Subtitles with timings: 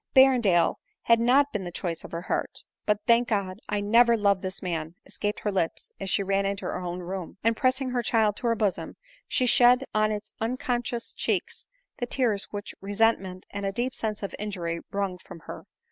[0.15, 0.77] Berrendale
[1.07, 3.59] bad not been the choice of her heart." But, thank God!
[3.69, 7.37] I never loved this man," escaped her lips as she ran into her own room;
[7.43, 8.95] and pressing her child to ber bosom,
[9.27, 11.67] she shed on its uncon scious cheeks
[11.99, 15.65] the tears which resentment and a deep sense of injury wrung from her.